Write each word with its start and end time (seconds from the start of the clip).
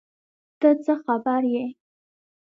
ته 0.59 0.69
څه 0.83 0.93
خبر 1.03 1.41
یې؟ 1.53 1.65